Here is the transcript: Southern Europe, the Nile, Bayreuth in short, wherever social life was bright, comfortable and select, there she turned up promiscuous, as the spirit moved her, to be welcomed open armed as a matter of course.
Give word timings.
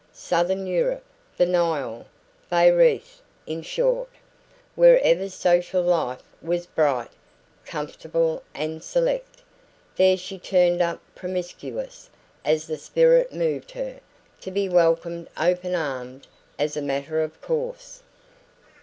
Southern 0.13 0.65
Europe, 0.65 1.03
the 1.37 1.45
Nile, 1.45 2.07
Bayreuth 2.49 3.21
in 3.45 3.61
short, 3.61 4.09
wherever 4.73 5.29
social 5.29 5.83
life 5.83 6.23
was 6.41 6.65
bright, 6.65 7.11
comfortable 7.67 8.41
and 8.55 8.81
select, 8.83 9.43
there 9.97 10.17
she 10.17 10.39
turned 10.39 10.81
up 10.81 10.99
promiscuous, 11.13 12.09
as 12.43 12.65
the 12.65 12.77
spirit 12.79 13.31
moved 13.31 13.69
her, 13.73 13.99
to 14.39 14.49
be 14.49 14.67
welcomed 14.67 15.29
open 15.37 15.75
armed 15.75 16.25
as 16.57 16.75
a 16.75 16.81
matter 16.81 17.21
of 17.21 17.39
course. 17.39 18.01